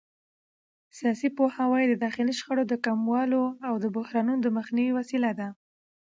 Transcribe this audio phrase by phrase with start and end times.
[0.97, 5.47] سیاسي پوهاوی د داخلي شخړو د کمولو او بحرانونو د مخنیوي وسیله ده